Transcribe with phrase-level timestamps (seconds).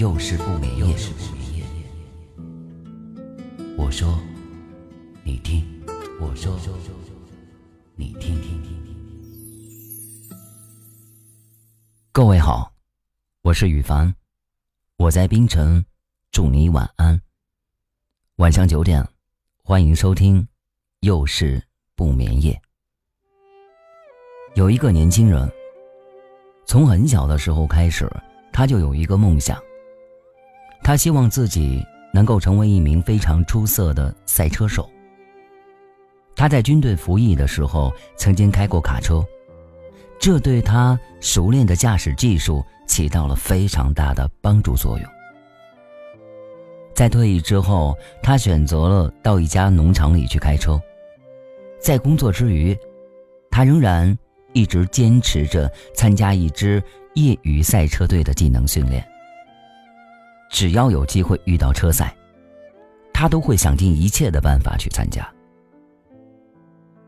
[0.00, 0.96] 又是不眠夜。
[3.76, 4.18] 我说，
[5.22, 5.62] 你听；
[6.18, 6.58] 我说，
[7.96, 8.40] 你听。
[12.12, 12.72] 各位好，
[13.42, 14.14] 我是雨凡，
[14.96, 15.84] 我在冰城，
[16.32, 17.20] 祝你晚安。
[18.36, 19.06] 晚上九点，
[19.62, 20.48] 欢迎收听，
[21.00, 21.62] 又是
[21.94, 22.58] 不眠夜。
[24.54, 25.46] 有一个年轻人。
[26.64, 28.10] 从很小的时候开始，
[28.50, 29.62] 他就有一个梦想。
[30.90, 34.90] 他希望自己能够成为一名非常出色的赛车手。
[36.34, 39.24] 他在军队服役的时候曾经开过卡车，
[40.18, 45.08] 这对他熟练的驾驶技术起到了非常大的帮助作用。
[46.92, 50.76] 在退役之后，他选择了到一家农场里去开车。
[51.80, 52.76] 在工作之余，
[53.48, 54.18] 他仍然。
[54.52, 56.82] 一直坚持着参加一支
[57.14, 59.06] 业余赛车队的技能训练。
[60.50, 62.14] 只要有机会遇到车赛，
[63.14, 65.26] 他都会想尽一切的办法去参加。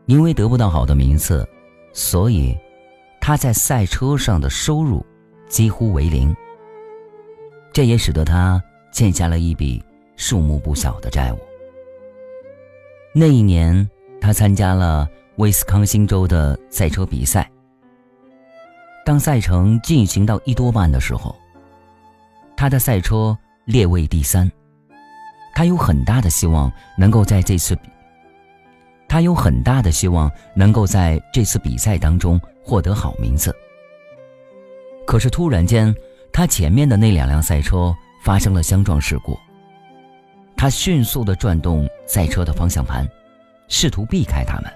[0.07, 1.47] 因为得不到好的名次，
[1.93, 2.57] 所以
[3.21, 5.05] 他在赛车上的收入
[5.47, 6.35] 几乎为零。
[7.71, 8.59] 这也使得他
[8.91, 9.83] 欠下了一笔
[10.15, 11.37] 数目不小的债务。
[13.13, 13.87] 那一年，
[14.19, 15.07] 他参加了。
[15.37, 17.51] 威斯康星州的赛车比赛，
[19.03, 21.35] 当赛程进行到一多半的时候，
[22.55, 24.51] 他的赛车列位第三。
[25.55, 27.77] 他有很大的希望能够在这次，
[29.07, 33.55] 他有很大的希望能够在这次比赛当中获得好名次。
[35.05, 35.93] 可是突然间，
[36.31, 39.37] 他前面的那两辆赛车发生了相撞事故。
[40.55, 43.07] 他迅速地转动赛车的方向盘，
[43.67, 44.73] 试图避开他们。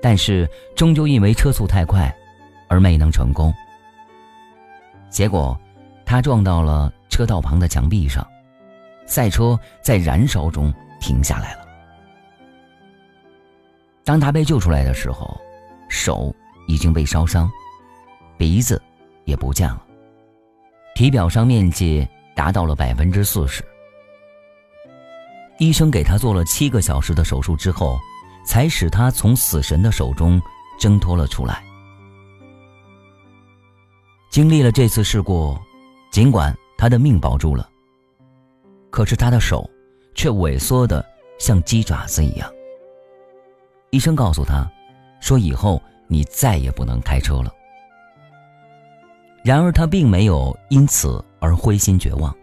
[0.00, 2.14] 但是终究因为车速太快，
[2.68, 3.52] 而没能成功。
[5.08, 5.58] 结果，
[6.06, 8.26] 他撞到了车道旁的墙壁上，
[9.04, 11.66] 赛车在燃烧中停下来了。
[14.04, 15.38] 当他被救出来的时候，
[15.90, 16.34] 手
[16.68, 17.50] 已经被烧伤，
[18.38, 18.80] 鼻子
[19.24, 19.84] 也不见了，
[20.94, 23.62] 体表伤面积达到了百分之四十。
[25.58, 27.98] 医生给他做了七个小时的手术之后。
[28.46, 30.40] 才使他从死神的手中
[30.78, 31.64] 挣脱了出来。
[34.30, 35.58] 经历了这次事故，
[36.16, 37.68] 尽管他的命保住了，
[38.88, 39.68] 可是他的手
[40.14, 41.04] 却萎缩的
[41.38, 42.50] 像鸡爪子一样。
[43.90, 44.66] 医生告诉他，
[45.20, 45.78] 说以后
[46.08, 47.52] 你再也不能开车了。
[49.44, 52.34] 然而他并没有因此而灰心绝望。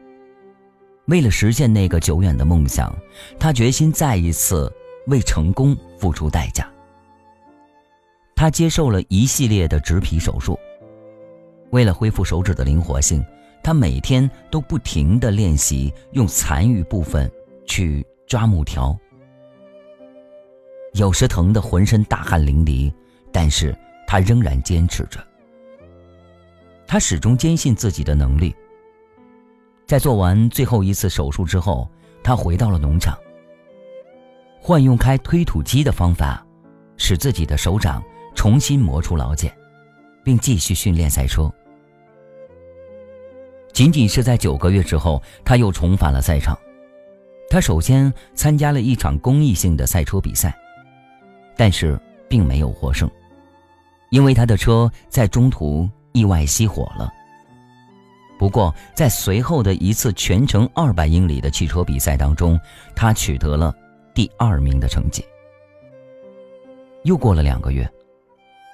[1.07, 2.95] 为了实现那个久远的梦想，
[3.39, 4.71] 他决心再一次。
[5.07, 6.71] 为成功付出代价，
[8.35, 10.59] 他接受了一系列的植皮手术。
[11.71, 13.25] 为了恢复手指的灵活性，
[13.63, 17.31] 他每天都不停地练习用残余部分
[17.65, 18.95] 去抓木条。
[20.93, 22.93] 有时疼得浑身大汗淋漓，
[23.31, 23.75] 但是
[24.05, 25.25] 他仍然坚持着。
[26.85, 28.53] 他始终坚信自己的能力。
[29.87, 31.89] 在做完最后一次手术之后，
[32.21, 33.17] 他回到了农场。
[34.59, 36.45] 换用开推土机的方法，
[36.97, 38.03] 使自己的手掌
[38.35, 39.51] 重新磨出老茧，
[40.23, 41.51] 并继续训练赛车。
[43.73, 46.57] 仅仅是在九个月之后，他又重返了赛场。
[47.49, 50.55] 他首先参加了一场公益性的赛车比赛，
[51.57, 53.09] 但是并没有获胜，
[54.11, 57.11] 因为他的车在中途意外熄火了。
[58.39, 62.59] 不过，在随后的一次全程二百英里的汽车比赛当中，
[62.95, 63.73] 他取得了。
[64.15, 65.25] 第二名的成绩。
[67.03, 67.91] 又过了两个月，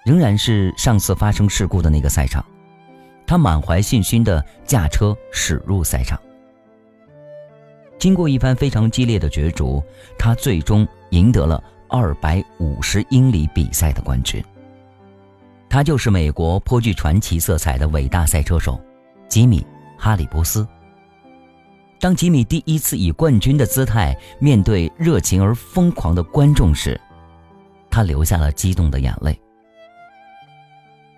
[0.05, 2.45] 仍然是上次发生事故的那个赛场，
[3.29, 6.19] 他满怀信心的驾车驶入赛场。
[7.99, 9.83] 经过一番非常激烈的角逐，
[10.17, 14.43] 他最终赢得了二百五十英里比赛的冠军。
[15.69, 18.81] 他就是美国颇具传奇色彩的伟大赛车手
[19.27, 19.61] 吉米·
[19.95, 20.67] 哈里波斯。
[21.99, 26.99] 当吉米第一次以冠军的姿态面对热情而疯狂的观众时，
[27.91, 29.39] 他流下了激动的眼泪。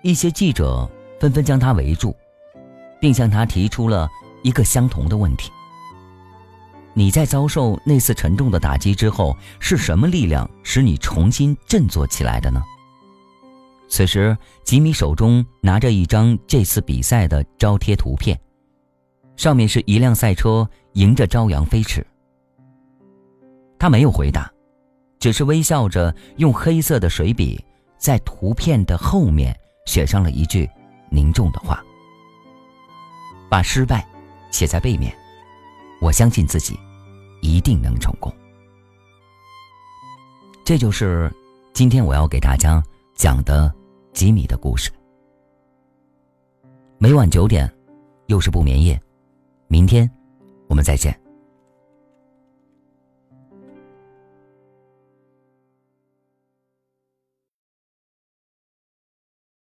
[0.02, 0.86] 一些记者
[1.22, 2.12] 纷纷将他围住，
[3.00, 4.10] 并向他提出了
[4.42, 5.52] 一个相同的问题：
[6.94, 12.60] 你在遭受那次沉重的打击之后，是什么力量使你重新振作起来的呢？
[13.88, 18.36] 此时，吉米手中拿着一张这次比赛的招贴图片，
[19.36, 22.04] 上面是一辆赛车迎着朝阳飞驰。
[23.78, 24.52] 他没有回答，
[25.20, 27.64] 只是微笑着用黑色的水笔
[27.96, 30.68] 在图片的后面写上了一句
[31.12, 31.84] 凝重的话
[33.50, 34.06] ：“把失败
[34.50, 35.14] 写在背面。”
[36.00, 36.76] 我相信自己，
[37.42, 38.34] 一定能成功。
[40.64, 41.32] 这就是
[41.72, 42.82] 今天我要给大家
[43.14, 43.72] 讲的
[44.12, 44.90] 吉米的故事。
[46.98, 47.72] 每晚九点，
[48.26, 49.00] 又是不眠夜。
[49.68, 50.10] 明天，
[50.68, 51.21] 我们再见。